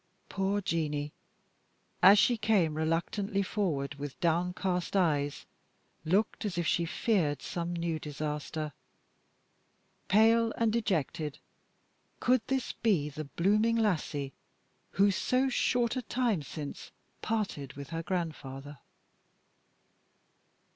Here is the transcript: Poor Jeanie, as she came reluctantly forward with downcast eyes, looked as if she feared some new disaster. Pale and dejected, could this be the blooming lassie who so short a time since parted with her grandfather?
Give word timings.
Poor 0.29 0.61
Jeanie, 0.61 1.13
as 2.01 2.17
she 2.17 2.35
came 2.35 2.73
reluctantly 2.73 3.43
forward 3.43 3.93
with 3.99 4.19
downcast 4.19 4.95
eyes, 4.95 5.45
looked 6.05 6.43
as 6.43 6.57
if 6.57 6.65
she 6.65 6.85
feared 6.85 7.39
some 7.43 7.75
new 7.75 7.99
disaster. 7.99 8.73
Pale 10.07 10.53
and 10.57 10.73
dejected, 10.73 11.37
could 12.19 12.41
this 12.47 12.71
be 12.71 13.09
the 13.09 13.25
blooming 13.25 13.75
lassie 13.75 14.33
who 14.93 15.11
so 15.11 15.49
short 15.49 15.95
a 15.95 16.01
time 16.01 16.41
since 16.41 16.89
parted 17.21 17.73
with 17.73 17.91
her 17.91 18.01
grandfather? 18.01 18.79